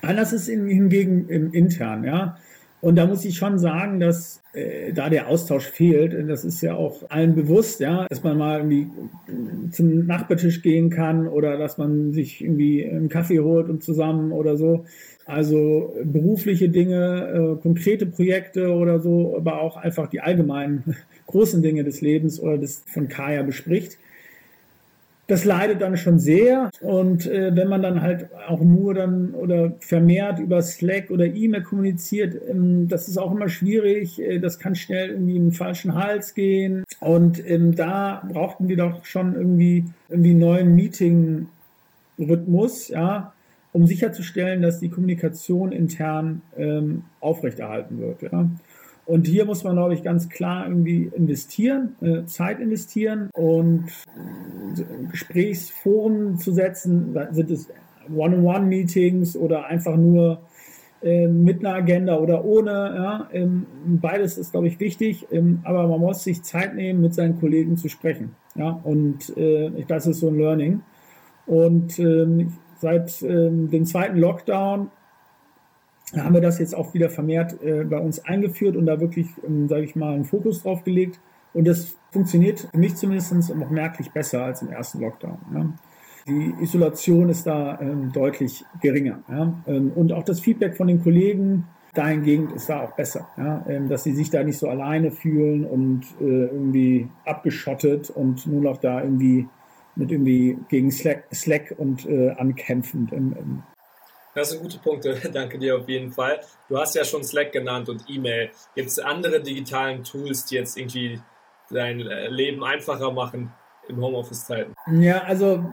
Anders 0.03 0.33
ist 0.33 0.49
hingegen 0.49 1.29
im 1.29 1.53
intern, 1.53 2.03
ja. 2.03 2.37
Und 2.81 2.97
da 2.97 3.07
muss 3.07 3.25
ich 3.25 3.37
schon 3.37 3.59
sagen, 3.59 4.01
dass 4.01 4.43
äh, 4.53 4.93
da 4.93 5.09
der 5.09 5.29
Austausch 5.29 5.67
fehlt, 5.67 6.29
das 6.29 6.45
ist 6.45 6.61
ja 6.61 6.75
auch 6.75 7.03
allen 7.09 7.35
bewusst, 7.35 7.81
ja, 7.81 8.07
dass 8.09 8.23
man 8.23 8.37
mal 8.37 8.59
irgendwie 8.59 8.89
zum 9.73 10.07
Nachbartisch 10.07 10.63
gehen 10.63 10.91
kann 10.91 11.27
oder 11.27 11.57
dass 11.57 11.79
man 11.79 12.13
sich 12.13 12.43
irgendwie 12.43 12.87
einen 12.87 13.09
Kaffee 13.09 13.41
holt 13.41 13.69
und 13.69 13.83
zusammen 13.83 14.33
oder 14.33 14.57
so. 14.57 14.85
Also 15.25 15.97
berufliche 16.05 16.69
Dinge, 16.69 17.57
äh, 17.57 17.63
konkrete 17.63 18.07
Projekte 18.07 18.71
oder 18.73 19.01
so, 19.01 19.37
aber 19.37 19.61
auch 19.61 19.77
einfach 19.77 20.09
die 20.09 20.21
allgemeinen 20.21 20.97
großen 21.27 21.63
Dinge 21.63 21.83
des 21.83 22.01
Lebens 22.01 22.39
oder 22.39 22.59
des 22.59 22.85
von 22.87 23.09
Kaya 23.09 23.43
bespricht 23.43 23.99
das 25.27 25.45
leidet 25.45 25.81
dann 25.81 25.97
schon 25.97 26.21
sehr. 26.21 26.71
Und 26.81 27.27
äh, 27.27 27.55
wenn 27.55 27.69
man 27.69 27.83
dann 27.83 28.03
halt 28.03 28.29
auch 28.49 28.61
nur 28.61 28.95
dann 28.95 29.35
oder 29.35 29.73
vermehrt 29.81 30.39
über 30.39 30.63
Slack 30.63 31.11
oder 31.11 31.27
E-Mail 31.27 31.63
kommuniziert, 31.63 32.37
ähm, 32.49 32.87
das 32.89 33.09
ist 33.09 33.19
auch 33.19 33.33
immer 33.33 33.49
schwierig. 33.49 34.21
Äh, 34.21 34.39
das 34.39 34.61
kann 34.61 34.77
schnell 34.77 35.11
irgendwie 35.11 35.37
in 35.37 35.47
den 35.47 35.53
falschen 35.53 35.95
Hals 35.95 36.35
gehen. 36.35 36.85
Und 37.01 37.45
ähm, 37.49 37.75
da 37.75 38.23
brauchten 38.33 38.69
wir 38.69 38.77
doch 38.77 39.05
schon 39.05 39.35
irgendwie 39.35 39.87
irgendwie 40.09 40.31
einen 40.31 40.39
neuen 40.39 40.77
Meeting-Rhythmus, 40.77 42.87
ja, 42.89 43.33
um 43.73 43.87
sicherzustellen, 43.87 44.63
dass 44.63 44.79
die 44.79 44.89
Kommunikation 44.89 45.73
intern 45.73 46.43
ähm, 46.57 47.03
aufrechterhalten 47.21 47.99
wird. 47.99 48.23
Ja. 48.23 48.49
Und 49.07 49.27
hier 49.27 49.45
muss 49.45 49.63
man, 49.63 49.77
glaube 49.77 49.95
ich, 49.95 50.03
ganz 50.03 50.29
klar 50.29 50.67
irgendwie 50.67 51.11
investieren, 51.15 51.95
äh, 52.01 52.25
Zeit 52.25 52.59
investieren 52.59 53.31
und 53.33 53.85
Gesprächsforen 55.11 56.39
zu 56.39 56.53
setzen. 56.53 57.17
Sind 57.31 57.51
es 57.51 57.69
One-on-One-Meetings 58.15 59.37
oder 59.37 59.67
einfach 59.67 59.97
nur 59.97 60.41
äh, 61.03 61.29
mit 61.29 61.65
einer 61.65 61.75
Agenda 61.75 62.19
oder 62.19 62.45
ohne. 62.45 62.71
Ja? 62.71 63.29
Ähm, 63.33 63.67
beides 63.87 64.39
ist, 64.39 64.51
glaube 64.51 64.67
ich, 64.67 64.81
wichtig, 64.81 65.27
ähm, 65.31 65.61
aber 65.63 65.87
man 65.87 66.01
muss 66.01 66.25
sich 66.25 66.43
Zeit 66.43 66.75
nehmen, 66.75 67.01
mit 67.01 67.15
seinen 67.15 67.39
Kollegen 67.39 67.77
zu 67.77 67.89
sprechen. 67.89 68.35
Ja? 68.57 68.81
Und 68.83 69.37
äh, 69.37 69.85
das 69.87 70.07
ist 70.07 70.21
so 70.21 70.29
ein 70.29 70.37
Learning. 70.37 70.81
Und 71.47 71.99
ähm, 72.01 72.55
seit 72.81 73.23
ähm, 73.23 73.71
dem 73.71 73.85
zweiten 73.85 74.19
Lockdown 74.19 74.91
da 76.13 76.25
haben 76.25 76.35
wir 76.35 76.41
das 76.41 76.59
jetzt 76.59 76.75
auch 76.75 76.95
wieder 76.95 77.11
vermehrt 77.11 77.61
äh, 77.63 77.85
bei 77.85 77.99
uns 77.99 78.25
eingeführt 78.25 78.77
und 78.77 78.87
da 78.87 79.01
wirklich, 79.01 79.29
ähm, 79.47 79.69
sage 79.69 79.85
ich 79.85 79.97
mal, 79.97 80.15
einen 80.15 80.25
Fokus 80.25 80.63
drauf 80.63 80.85
gelegt. 80.85 81.19
Und 81.53 81.67
das 81.67 81.97
funktioniert 82.11 82.69
für 82.71 82.79
mich 82.79 82.97
zumindest 82.97 83.33
noch 83.55 83.71
merklich 83.71 84.11
besser 84.11 84.45
als 84.45 84.63
im 84.63 84.69
ersten 84.69 85.01
Lockdown. 85.01 85.39
Ja. 85.55 85.73
Die 86.29 86.55
Isolation 86.61 87.29
ist 87.29 87.47
da 87.47 87.81
ähm, 87.81 88.13
deutlich 88.13 88.65
geringer. 88.81 89.23
Ja. 89.29 89.55
Ähm, 89.67 89.93
und 89.95 90.13
auch 90.13 90.25
das 90.25 90.41
Feedback 90.41 90.77
von 90.77 90.87
den 90.87 91.03
Kollegen 91.03 91.65
dahingehend 91.95 92.53
ist 92.53 92.69
da 92.69 92.83
auch 92.83 92.93
besser, 92.93 93.29
ja. 93.39 93.65
Ähm, 93.69 93.89
dass 93.89 94.05
sie 94.05 94.13
sich 94.13 94.31
da 94.31 94.43
nicht 94.43 94.59
so 94.59 94.69
alleine 94.69 95.11
fühlen 95.11 95.65
und 95.65 96.03
äh, 96.21 96.25
irgendwie 96.25 97.09
abgeschottet 97.25 98.11
und 98.11 98.47
nur 98.47 98.61
noch 98.61 98.77
da 98.77 99.03
irgendwie 99.03 99.49
mit 99.97 100.13
irgendwie 100.13 100.59
gegen 100.69 100.91
Slack, 100.91 101.25
Slack 101.33 101.75
und 101.79 102.07
äh, 102.07 102.31
ankämpfend 102.33 103.13
im, 103.13 103.33
im 103.33 103.63
Das 104.37 104.51
sind 104.51 104.61
gute 104.61 104.79
Punkte. 104.79 105.19
Danke 105.33 105.59
dir 105.59 105.79
auf 105.79 105.89
jeden 105.89 106.13
Fall. 106.13 106.41
Du 106.69 106.79
hast 106.79 106.95
ja 106.95 107.05
schon 107.05 107.25
Slack 107.25 107.53
genannt 107.53 107.89
und 107.89 108.05
E-Mail. 108.07 108.51
Gibt 108.75 108.89
es 108.89 108.99
andere 108.99 109.41
digitalen 109.41 110.05
Tools, 110.05 110.45
die 110.45 110.57
jetzt 110.57 110.77
irgendwie 110.77 111.19
dein 111.71 112.01
äh, 112.01 112.29
Leben 112.29 112.63
einfacher 112.63 113.11
machen 113.11 113.51
im 113.89 113.97
Homeoffice-Zeiten? 113.99 114.75
Ja, 115.01 115.23
also 115.23 115.65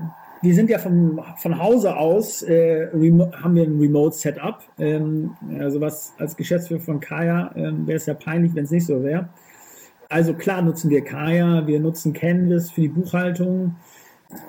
wir 0.41 0.55
sind 0.55 0.69
ja 0.69 0.79
vom, 0.79 1.21
von 1.39 1.59
Hause 1.59 1.97
aus, 1.97 2.41
äh, 2.43 2.87
haben 2.87 3.55
wir 3.55 3.63
ein 3.63 3.79
Remote-Setup. 3.79 4.59
Ähm, 4.79 5.35
also 5.59 5.81
was 5.81 6.13
als 6.17 6.37
Geschäftsführer 6.37 6.79
von 6.79 7.01
Kaya 7.01 7.51
ähm, 7.57 7.85
wäre 7.85 7.97
es 7.97 8.05
ja 8.05 8.13
peinlich, 8.13 8.55
wenn 8.55 8.63
es 8.63 8.71
nicht 8.71 8.85
so 8.85 9.03
wäre. 9.03 9.27
Also 10.07 10.33
klar 10.35 10.61
nutzen 10.61 10.89
wir 10.89 11.03
Kaya, 11.03 11.67
wir 11.67 11.81
nutzen 11.81 12.13
Canvas 12.13 12.71
für 12.71 12.81
die 12.81 12.87
Buchhaltung. 12.87 13.75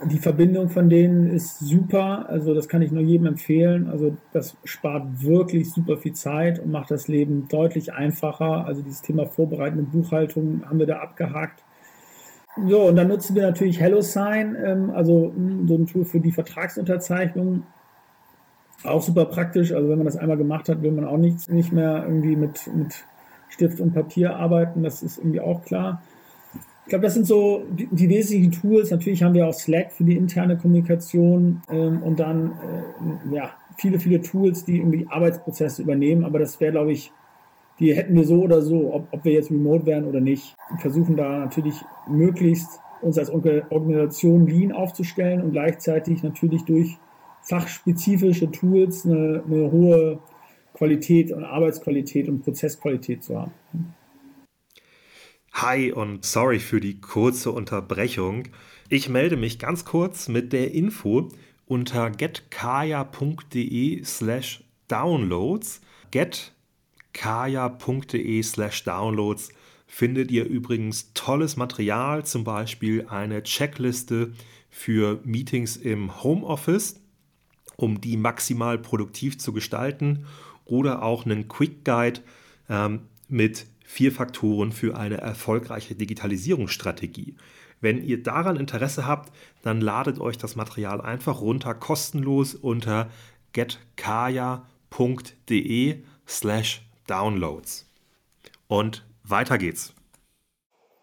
Die 0.05 0.19
Verbindung 0.19 0.69
von 0.69 0.89
denen 0.89 1.29
ist 1.31 1.59
super, 1.59 2.29
also 2.29 2.55
das 2.55 2.69
kann 2.69 2.83
ich 2.83 2.93
nur 2.93 3.03
jedem 3.03 3.27
empfehlen. 3.27 3.89
Also 3.89 4.17
das 4.33 4.57
spart 4.65 5.23
wirklich 5.23 5.71
super 5.71 5.97
viel 5.97 6.13
Zeit 6.13 6.59
und 6.59 6.71
macht 6.71 6.91
das 6.91 7.09
Leben 7.09 7.49
deutlich 7.49 7.93
einfacher. 7.93 8.67
Also 8.67 8.83
dieses 8.83 9.03
Thema 9.03 9.27
vorbereitende 9.27 9.85
Buchhaltung 9.85 10.63
haben 10.69 10.79
wir 10.79 10.87
da 10.87 10.99
abgehakt. 10.99 11.65
So, 12.67 12.83
und 12.83 12.97
dann 12.97 13.09
nutzen 13.09 13.35
wir 13.35 13.43
natürlich 13.43 13.81
HelloSign, 13.81 14.57
ähm, 14.65 14.91
also 14.91 15.33
hm, 15.35 15.67
so 15.67 15.75
ein 15.75 15.87
Tool 15.87 16.05
für 16.05 16.21
die 16.21 16.33
Vertragsunterzeichnung. 16.33 17.65
Auch 18.85 19.03
super 19.03 19.25
praktisch. 19.25 19.73
Also 19.73 19.89
wenn 19.89 19.99
man 19.99 20.07
das 20.07 20.17
einmal 20.17 20.37
gemacht 20.37 20.69
hat, 20.69 20.83
will 20.83 20.93
man 20.93 21.07
auch 21.07 21.17
nicht, 21.17 21.51
nicht 21.51 21.73
mehr 21.73 22.05
irgendwie 22.07 22.37
mit, 22.37 22.71
mit 22.75 23.05
Stift 23.49 23.81
und 23.81 23.93
Papier 23.93 24.37
arbeiten. 24.37 24.83
Das 24.83 25.03
ist 25.03 25.19
irgendwie 25.19 25.41
auch 25.41 25.65
klar. 25.65 26.03
Ich 26.85 26.91
glaube, 26.91 27.05
das 27.05 27.15
sind 27.15 27.27
so 27.27 27.65
die, 27.71 27.89
die, 27.91 28.09
wesentlichen 28.11 28.53
Tools. 28.53 28.91
Natürlich 28.91 29.23
haben 29.23 29.33
wir 29.33 29.47
auch 29.47 29.55
Slack 29.55 29.93
für 29.93 30.05
die 30.05 30.17
interne 30.17 30.59
Kommunikation 30.59 31.63
ähm, 31.71 32.03
und 32.03 32.21
dann 32.21 32.53
äh, 33.33 33.37
ja, 33.37 33.53
viele, 33.79 33.99
viele 33.99 34.21
Tools, 34.21 34.67
die 34.67 34.79
irgendwie 34.79 35.07
Arbeitsprozesse 35.09 35.81
übernehmen. 35.81 36.25
Aber 36.25 36.39
das 36.39 36.61
wäre, 36.61 36.73
glaube 36.73 36.93
ich, 36.93 37.11
die 37.79 37.95
hätten 37.95 38.15
wir 38.15 38.25
so 38.25 38.43
oder 38.43 38.61
so, 38.61 38.93
ob, 38.93 39.09
ob 39.13 39.25
wir 39.25 39.33
jetzt 39.33 39.51
remote 39.51 39.87
wären 39.87 40.05
oder 40.05 40.21
nicht. 40.21 40.55
Wir 40.71 40.79
versuchen 40.81 41.17
da 41.17 41.39
natürlich 41.39 41.75
möglichst 42.07 42.81
uns 43.01 43.19
als 43.19 43.31
Organisation 43.31 44.47
Lean 44.47 44.73
aufzustellen 44.73 45.41
und 45.41 45.53
gleichzeitig 45.53 46.23
natürlich 46.23 46.65
durch 46.65 46.99
fachspezifische 47.43 48.51
Tools 48.51 49.07
eine, 49.07 49.43
eine 49.47 49.71
hohe 49.71 50.19
Qualität 50.75 51.33
und 51.33 51.45
Arbeitsqualität 51.45 52.29
und 52.29 52.43
Prozessqualität 52.43 53.23
zu 53.23 53.41
haben. 53.41 53.53
Hi 55.59 55.93
und 55.93 56.25
sorry 56.25 56.59
für 56.59 56.81
die 56.81 57.01
kurze 57.01 57.53
Unterbrechung. 57.53 58.49
Ich 58.89 59.09
melde 59.09 59.37
mich 59.37 59.61
ganz 59.61 59.85
kurz 59.85 60.27
mit 60.27 60.53
der 60.53 60.75
Info 60.75 61.29
unter 61.65 62.11
getkaya.de 62.11 64.03
slash 64.03 64.65
downloads. 64.89 65.81
getkaya.de 66.11 68.43
slash 68.43 68.83
downloads 68.83 69.51
findet 69.87 70.33
ihr 70.33 70.45
übrigens 70.45 71.13
tolles 71.15 71.57
Material, 71.57 72.27
zum 72.27 72.43
Beispiel 72.43 73.07
eine 73.09 73.45
Checkliste 73.45 74.33
für 74.71 75.21
Meetings 75.23 75.77
im 75.77 76.25
Homeoffice, 76.25 77.01
um 77.77 78.01
die 78.01 78.17
maximal 78.17 78.77
produktiv 78.77 79.39
zu 79.39 79.53
gestalten 79.53 80.27
oder 80.65 81.05
auch 81.05 81.25
einen 81.25 81.47
Quick 81.47 81.85
Guide 81.85 82.23
ähm, 82.69 83.03
mit 83.29 83.67
vier 83.85 84.11
Faktoren 84.11 84.73
für 84.73 84.97
eine 84.97 85.19
erfolgreiche 85.19 85.95
Digitalisierungsstrategie. 85.95 87.37
Wenn 87.81 88.03
ihr 88.03 88.23
daran 88.23 88.57
Interesse 88.57 89.07
habt, 89.07 89.33
dann 89.63 89.81
ladet 89.81 90.19
euch 90.19 90.39
das 90.39 90.57
Material 90.57 91.01
einfach 91.01 91.41
runter, 91.41 91.75
kostenlos 91.75 92.55
unter 92.55 93.11
getkaya.de 93.53 94.65
slash 96.27 96.83
downloads. 97.07 97.89
Und 98.67 99.07
weiter 99.23 99.59
geht's. 99.59 99.95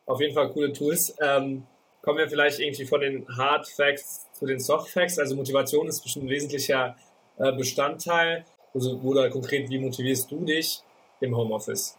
Auf 0.07 0.19
jeden 0.19 0.33
Fall 0.33 0.51
coole 0.51 0.73
Tools. 0.73 1.15
Ähm, 1.21 1.67
kommen 2.01 2.17
wir 2.17 2.27
vielleicht 2.27 2.59
irgendwie 2.59 2.85
von 2.85 3.00
den 3.00 3.27
Hard 3.38 3.69
Facts 3.69 4.27
zu 4.33 4.45
den 4.47 4.59
Soft 4.59 4.89
Facts. 4.89 5.19
Also 5.19 5.35
Motivation 5.35 5.88
ist 5.88 6.01
bestimmt 6.01 6.25
ein 6.25 6.29
wesentlicher 6.29 6.95
äh, 7.38 7.51
Bestandteil. 7.53 8.43
Also, 8.73 9.00
oder 9.03 9.29
konkret, 9.29 9.69
wie 9.69 9.79
motivierst 9.79 10.31
du 10.31 10.43
dich 10.43 10.81
im 11.19 11.35
Homeoffice? 11.35 11.97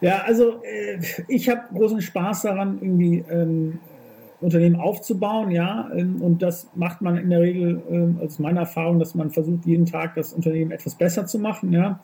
Ja, 0.00 0.22
also 0.26 0.62
äh, 0.62 1.00
ich 1.28 1.48
habe 1.48 1.62
großen 1.74 2.02
Spaß 2.02 2.42
daran, 2.42 2.78
irgendwie 2.80 3.24
ähm, 3.30 3.78
Unternehmen 4.40 4.76
aufzubauen, 4.76 5.50
ja, 5.50 5.90
ähm, 5.94 6.20
und 6.20 6.42
das 6.42 6.68
macht 6.74 7.00
man 7.00 7.16
in 7.16 7.30
der 7.30 7.40
Regel, 7.40 7.82
ähm, 7.90 8.18
aus 8.22 8.38
meiner 8.38 8.60
Erfahrung, 8.60 8.98
dass 8.98 9.14
man 9.14 9.30
versucht, 9.30 9.64
jeden 9.64 9.86
Tag 9.86 10.14
das 10.14 10.32
Unternehmen 10.32 10.70
etwas 10.70 10.94
besser 10.94 11.26
zu 11.26 11.38
machen, 11.38 11.72
ja. 11.72 12.00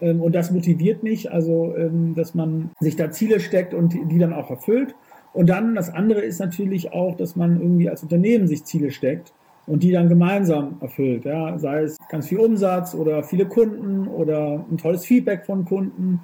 Ähm, 0.00 0.20
und 0.20 0.34
das 0.34 0.50
motiviert 0.50 1.02
mich, 1.02 1.32
also 1.32 1.74
ähm, 1.76 2.14
dass 2.14 2.34
man 2.34 2.70
sich 2.80 2.96
da 2.96 3.10
Ziele 3.10 3.40
steckt 3.40 3.74
und 3.74 3.92
die, 3.92 4.04
die 4.06 4.18
dann 4.18 4.32
auch 4.32 4.50
erfüllt. 4.50 4.94
Und 5.32 5.48
dann 5.48 5.74
das 5.74 5.88
andere 5.88 6.20
ist 6.20 6.40
natürlich 6.40 6.92
auch, 6.92 7.16
dass 7.16 7.36
man 7.36 7.60
irgendwie 7.60 7.88
als 7.88 8.02
Unternehmen 8.02 8.46
sich 8.46 8.64
Ziele 8.64 8.90
steckt 8.90 9.32
und 9.66 9.82
die 9.82 9.92
dann 9.92 10.08
gemeinsam 10.08 10.76
erfüllt. 10.80 11.24
Ja? 11.24 11.58
Sei 11.58 11.82
es 11.82 11.96
ganz 12.10 12.28
viel 12.28 12.38
Umsatz 12.38 12.94
oder 12.94 13.22
viele 13.22 13.46
Kunden 13.46 14.08
oder 14.08 14.64
ein 14.70 14.76
tolles 14.76 15.06
Feedback 15.06 15.46
von 15.46 15.64
Kunden. 15.64 16.20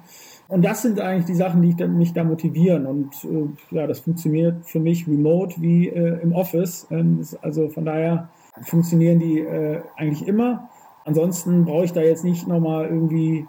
Und 0.49 0.65
das 0.65 0.81
sind 0.81 0.99
eigentlich 0.99 1.25
die 1.25 1.35
Sachen, 1.35 1.61
die 1.61 1.87
mich 1.87 2.13
da 2.13 2.23
motivieren. 2.23 2.85
Und 2.87 3.13
äh, 3.23 3.75
ja, 3.75 3.87
das 3.87 3.99
funktioniert 3.99 4.65
für 4.65 4.79
mich 4.79 5.07
remote 5.07 5.61
wie 5.61 5.87
äh, 5.87 6.19
im 6.21 6.33
Office. 6.33 6.87
Ähm, 6.89 7.25
also 7.41 7.69
von 7.69 7.85
daher 7.85 8.29
funktionieren 8.63 9.19
die 9.19 9.39
äh, 9.39 9.81
eigentlich 9.95 10.27
immer. 10.27 10.69
Ansonsten 11.05 11.65
brauche 11.65 11.85
ich 11.85 11.93
da 11.93 12.01
jetzt 12.01 12.23
nicht 12.23 12.47
nochmal 12.47 12.87
irgendwie 12.87 13.47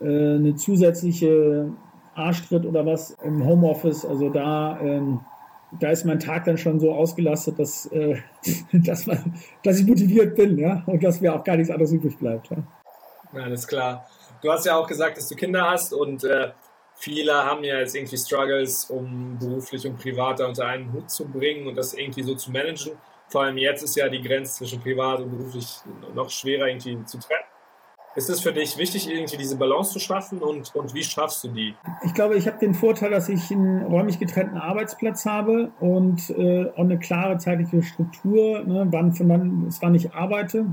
äh, 0.00 0.36
eine 0.36 0.56
zusätzliche 0.56 1.70
Arschtritt 2.14 2.64
oder 2.64 2.86
was 2.86 3.10
im 3.22 3.44
Homeoffice. 3.44 4.06
Also 4.06 4.30
da 4.30 4.80
ähm, 4.80 5.20
da 5.80 5.90
ist 5.90 6.04
mein 6.04 6.20
Tag 6.20 6.44
dann 6.44 6.58
schon 6.58 6.80
so 6.80 6.92
ausgelastet, 6.92 7.58
dass, 7.58 7.86
äh, 7.86 8.16
dass, 8.72 9.06
man, 9.06 9.34
dass 9.62 9.78
ich 9.78 9.86
motiviert 9.86 10.36
bin, 10.36 10.58
ja, 10.58 10.82
und 10.86 11.02
dass 11.02 11.20
mir 11.20 11.34
auch 11.34 11.44
gar 11.44 11.56
nichts 11.56 11.70
anderes 11.70 11.92
übrig 11.92 12.16
bleibt. 12.16 12.50
Ja. 12.50 12.56
Alles 13.32 13.66
klar. 13.66 14.06
Du 14.44 14.52
hast 14.52 14.66
ja 14.66 14.76
auch 14.76 14.86
gesagt, 14.86 15.16
dass 15.16 15.26
du 15.26 15.36
Kinder 15.36 15.70
hast 15.70 15.94
und 15.94 16.22
äh, 16.22 16.50
viele 16.96 17.32
haben 17.32 17.64
ja 17.64 17.78
jetzt 17.78 17.96
irgendwie 17.96 18.18
Struggles, 18.18 18.90
um 18.90 19.38
beruflich 19.38 19.86
und 19.86 19.96
privat 19.96 20.38
da 20.38 20.46
unter 20.46 20.66
einen 20.66 20.92
Hut 20.92 21.10
zu 21.10 21.26
bringen 21.26 21.66
und 21.66 21.76
das 21.76 21.94
irgendwie 21.94 22.22
so 22.22 22.34
zu 22.34 22.50
managen. 22.52 22.92
Vor 23.28 23.44
allem 23.44 23.56
jetzt 23.56 23.82
ist 23.82 23.96
ja 23.96 24.06
die 24.10 24.20
Grenze 24.20 24.52
zwischen 24.58 24.82
privat 24.82 25.20
und 25.20 25.30
beruflich 25.30 25.78
noch 26.14 26.28
schwerer 26.28 26.68
irgendwie 26.68 27.02
zu 27.06 27.18
trennen. 27.18 27.44
Ist 28.16 28.28
es 28.28 28.42
für 28.42 28.52
dich 28.52 28.76
wichtig, 28.76 29.08
irgendwie 29.08 29.38
diese 29.38 29.56
Balance 29.56 29.94
zu 29.94 29.98
schaffen 29.98 30.40
und, 30.40 30.74
und 30.74 30.92
wie 30.92 31.02
schaffst 31.02 31.42
du 31.42 31.48
die? 31.48 31.74
Ich 32.04 32.12
glaube, 32.12 32.36
ich 32.36 32.46
habe 32.46 32.58
den 32.58 32.74
Vorteil, 32.74 33.10
dass 33.10 33.30
ich 33.30 33.50
einen 33.50 33.82
räumlich 33.86 34.18
getrennten 34.18 34.58
Arbeitsplatz 34.58 35.24
habe 35.24 35.72
und 35.80 36.28
äh, 36.28 36.70
auch 36.74 36.80
eine 36.80 36.98
klare 36.98 37.38
zeitliche 37.38 37.82
Struktur, 37.82 38.62
ne, 38.62 38.86
wann 38.90 39.14
von 39.14 39.28
wann, 39.30 39.74
wann 39.80 39.94
ich 39.94 40.12
arbeite. 40.12 40.66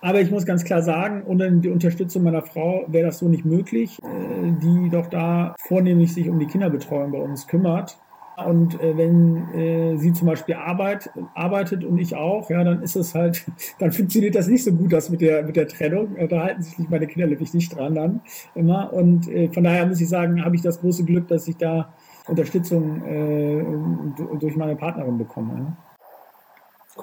Aber 0.00 0.20
ich 0.20 0.30
muss 0.30 0.46
ganz 0.46 0.64
klar 0.64 0.82
sagen, 0.82 1.24
ohne 1.26 1.50
die 1.52 1.68
Unterstützung 1.68 2.22
meiner 2.22 2.42
Frau 2.42 2.84
wäre 2.88 3.06
das 3.06 3.18
so 3.18 3.28
nicht 3.28 3.44
möglich, 3.44 3.98
äh, 4.02 4.52
die 4.62 4.90
doch 4.90 5.06
da 5.06 5.54
vornehmlich 5.58 6.14
sich 6.14 6.28
um 6.28 6.38
die 6.38 6.46
Kinderbetreuung 6.46 7.12
bei 7.12 7.18
uns 7.18 7.46
kümmert. 7.46 7.98
Und 8.46 8.80
äh, 8.80 8.96
wenn 8.96 9.52
äh, 9.54 9.96
sie 9.96 10.12
zum 10.12 10.28
Beispiel 10.28 10.54
arbeit, 10.54 11.10
arbeitet 11.34 11.84
und 11.84 11.98
ich 11.98 12.14
auch, 12.14 12.48
ja, 12.50 12.62
dann 12.62 12.82
ist 12.82 12.94
es 12.94 13.14
halt, 13.14 13.44
dann 13.80 13.90
funktioniert 13.90 14.36
das 14.36 14.46
nicht 14.46 14.62
so 14.62 14.72
gut, 14.72 14.92
das 14.92 15.10
mit 15.10 15.20
der, 15.20 15.42
mit 15.42 15.56
der 15.56 15.66
Trennung. 15.66 16.16
Da 16.28 16.44
halten 16.44 16.62
sich 16.62 16.78
meine 16.88 17.08
Kinder 17.08 17.26
nämlich 17.26 17.52
nicht 17.52 17.76
dran 17.76 17.94
dann 17.96 18.20
immer. 18.54 18.92
Und 18.92 19.28
äh, 19.28 19.48
von 19.48 19.64
daher 19.64 19.86
muss 19.86 20.00
ich 20.00 20.08
sagen, 20.08 20.44
habe 20.44 20.54
ich 20.54 20.62
das 20.62 20.80
große 20.80 21.04
Glück, 21.04 21.26
dass 21.26 21.48
ich 21.48 21.56
da 21.56 21.92
Unterstützung 22.28 23.02
äh, 23.04 24.36
durch 24.38 24.54
meine 24.54 24.76
Partnerin 24.76 25.18
bekomme. 25.18 25.54
Ja. 25.58 25.76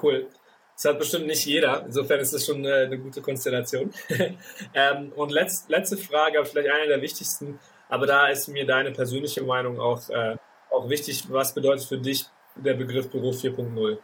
Cool. 0.00 0.26
Das 0.76 0.84
hat 0.84 0.98
bestimmt 0.98 1.26
nicht 1.26 1.44
jeder. 1.46 1.84
Insofern 1.86 2.20
ist 2.20 2.34
das 2.34 2.44
schon 2.44 2.58
eine, 2.58 2.74
eine 2.74 2.98
gute 2.98 3.22
Konstellation. 3.22 3.90
ähm, 4.74 5.12
und 5.16 5.32
letzt, 5.32 5.70
letzte 5.70 5.96
Frage, 5.96 6.44
vielleicht 6.44 6.70
eine 6.70 6.86
der 6.86 7.02
wichtigsten, 7.02 7.58
aber 7.88 8.06
da 8.06 8.28
ist 8.28 8.48
mir 8.48 8.66
deine 8.66 8.90
persönliche 8.90 9.42
Meinung 9.42 9.80
auch 9.80 10.08
äh, 10.10 10.36
auch 10.70 10.88
wichtig, 10.88 11.26
was 11.30 11.54
bedeutet 11.54 11.84
für 11.84 11.98
dich 11.98 12.26
der 12.56 12.74
Begriff 12.74 13.10
Büro 13.10 13.30
4.0? 13.30 13.98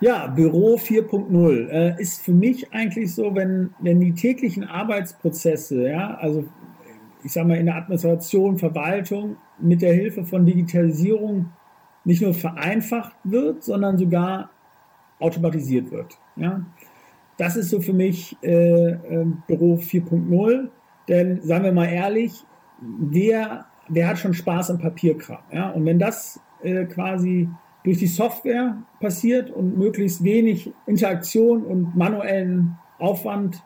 Ja, 0.00 0.26
Büro 0.28 0.76
4.0 0.76 1.68
äh, 1.68 2.00
ist 2.00 2.22
für 2.22 2.32
mich 2.32 2.72
eigentlich 2.72 3.14
so, 3.14 3.34
wenn, 3.34 3.74
wenn 3.80 4.00
die 4.00 4.14
täglichen 4.14 4.64
Arbeitsprozesse, 4.64 5.90
ja, 5.90 6.14
also 6.14 6.46
ich 7.22 7.32
sage 7.32 7.48
mal 7.48 7.58
in 7.58 7.66
der 7.66 7.76
Administration, 7.76 8.58
Verwaltung 8.58 9.36
mit 9.58 9.82
der 9.82 9.92
Hilfe 9.92 10.24
von 10.24 10.46
Digitalisierung 10.46 11.52
nicht 12.04 12.22
nur 12.22 12.32
vereinfacht 12.32 13.14
wird, 13.24 13.62
sondern 13.62 13.98
sogar 13.98 14.50
automatisiert 15.20 15.90
wird. 15.90 16.18
Ja. 16.36 16.64
Das 17.36 17.56
ist 17.56 17.70
so 17.70 17.80
für 17.80 17.92
mich 17.92 18.36
äh, 18.42 18.90
äh, 18.90 19.26
Büro 19.46 19.76
4.0, 19.76 20.68
denn 21.08 21.40
sagen 21.42 21.64
wir 21.64 21.72
mal 21.72 21.86
ehrlich, 21.86 22.44
wer 22.80 23.66
wer 23.88 24.08
hat 24.08 24.18
schon 24.18 24.34
Spaß 24.34 24.70
am 24.70 24.78
Papierkram? 24.78 25.42
Ja? 25.52 25.70
Und 25.70 25.84
wenn 25.84 25.98
das 25.98 26.40
äh, 26.62 26.84
quasi 26.84 27.48
durch 27.84 27.98
die 27.98 28.06
Software 28.06 28.76
passiert 29.00 29.50
und 29.50 29.78
möglichst 29.78 30.22
wenig 30.22 30.72
Interaktion 30.86 31.64
und 31.64 31.96
manuellen 31.96 32.78
Aufwand 32.98 33.62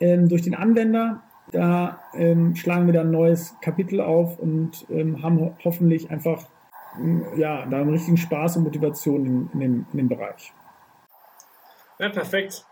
ähm, 0.00 0.28
durch 0.28 0.42
den 0.42 0.54
Anwender. 0.54 1.22
Da 1.50 1.98
ähm, 2.14 2.56
schlagen 2.56 2.86
wir 2.86 2.94
dann 2.94 3.08
ein 3.08 3.12
neues 3.12 3.56
Kapitel 3.60 4.00
auf 4.00 4.38
und 4.38 4.86
ähm, 4.90 5.22
haben 5.22 5.38
ho 5.38 5.54
hoffentlich 5.64 6.10
einfach 6.10 6.46
ja, 7.36 7.66
da 7.66 7.80
einen 7.80 7.90
richtigen 7.90 8.16
Spaß 8.16 8.58
und 8.58 8.64
Motivation 8.64 9.26
in, 9.26 9.50
in, 9.54 9.60
dem, 9.60 9.86
in 9.92 9.98
dem 9.98 10.08
Bereich. 10.08 10.52
Ja, 12.02 12.08
perfekt. 12.08 12.64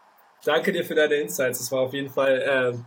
Danke 0.45 0.73
dir 0.73 0.85
für 0.85 0.97
deine 0.97 1.15
Insights. 1.15 1.61
Das 1.61 1.71
war 1.71 1.83
auf 1.83 1.95
jeden 1.95 2.11
Fall 2.11 2.83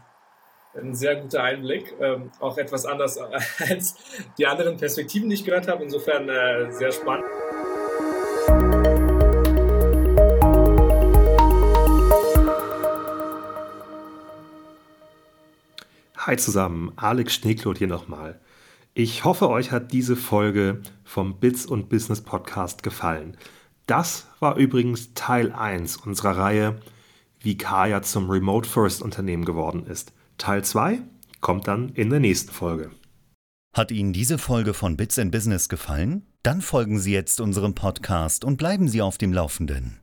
äh, 0.76 0.78
ein 0.78 0.94
sehr 0.94 1.16
guter 1.16 1.42
Einblick. 1.42 1.96
Ähm, 2.02 2.32
auch 2.42 2.58
etwas 2.58 2.86
anders 2.86 3.18
als 3.60 3.96
die 4.38 4.46
anderen 4.46 4.76
Perspektiven, 4.76 5.30
die 5.30 5.36
ich 5.36 5.46
gehört 5.46 5.70
habe. 5.70 5.86
Insofern 5.86 6.28
äh, 6.28 6.70
sehr 6.70 6.92
spannend. 6.92 7.24
Hi 16.18 16.36
zusammen, 16.36 16.92
Alex 16.98 17.36
Schneeklot 17.36 17.78
hier 17.78 17.88
nochmal. 17.88 18.42
Ich 18.94 19.24
hoffe, 19.24 19.50
euch 19.50 19.72
hat 19.72 19.94
diese 19.94 20.18
Folge 20.18 20.82
vom 21.06 21.40
Bits 21.40 21.66
und 21.66 21.88
Business 21.88 22.22
Podcast 22.22 22.84
gefallen. 22.84 23.38
Das 23.86 24.28
war 24.40 24.58
übrigens 24.58 25.14
Teil 25.14 25.52
1 25.52 25.98
unserer 25.98 26.38
Reihe, 26.38 26.80
wie 27.42 27.58
Kaya 27.58 28.02
zum 28.02 28.30
Remote 28.30 28.68
First 28.68 29.02
Unternehmen 29.02 29.46
geworden 29.46 29.86
ist. 29.86 30.14
Teil 30.38 30.64
2 30.64 31.02
kommt 31.42 31.68
dann 31.68 31.90
in 31.90 32.10
der 32.10 32.20
nächsten 32.20 32.52
Folge. 32.52 32.92
Hat 33.74 33.92
Ihnen 33.92 34.14
diese 34.14 34.38
Folge 34.38 34.74
von 34.74 34.96
Bits 34.96 35.20
and 35.20 35.32
Business 35.32 35.68
gefallen? 35.68 36.28
Dann 36.44 36.62
folgen 36.62 37.00
Sie 37.00 37.12
jetzt 37.12 37.42
unserem 37.42 37.74
Podcast 37.74 38.46
und 38.46 38.58
bleiben 38.58 38.88
Sie 38.88 39.02
auf 39.02 39.18
dem 39.18 39.34
Laufenden. 39.34 40.03